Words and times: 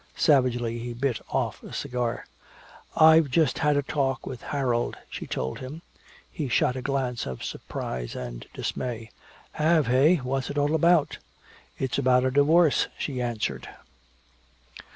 Savagely 0.15 0.79
he 0.79 0.93
bit 0.95 1.21
off 1.29 1.61
a 1.61 1.71
cigar. 1.71 2.25
"I've 2.95 3.29
just 3.29 3.59
had 3.59 3.77
a 3.77 3.83
talk 3.83 4.25
with 4.25 4.41
Harold," 4.41 4.97
she 5.11 5.27
told 5.27 5.59
him. 5.59 5.83
He 6.31 6.49
shot 6.49 6.75
a 6.75 6.81
glance 6.81 7.27
of 7.27 7.43
surprise 7.43 8.15
and 8.15 8.47
dismay. 8.51 9.11
"Have, 9.51 9.89
eh 9.89 10.15
what's 10.15 10.49
it 10.49 10.57
all 10.57 10.73
about?" 10.73 11.19
"It's 11.77 11.99
about 11.99 12.25
a 12.25 12.31
divorce," 12.31 12.87
she 12.97 13.21
answered. 13.21 13.69